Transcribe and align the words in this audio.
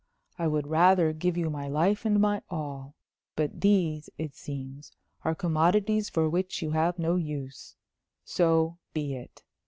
I 0.39 0.47
would 0.47 0.65
rather 0.65 1.13
give 1.13 1.37
you 1.37 1.51
my 1.51 1.67
life 1.67 2.05
and 2.05 2.19
my 2.19 2.41
all. 2.49 2.95
But 3.35 3.61
these, 3.61 4.09
it 4.17 4.35
seems, 4.35 4.91
are 5.23 5.35
commodities 5.35 6.09
for 6.09 6.27
which 6.27 6.63
you 6.63 6.71
have 6.71 6.97
no 6.97 7.17
use. 7.17 7.75
So 8.25 8.79
be 8.95 9.13
it. 9.13 9.43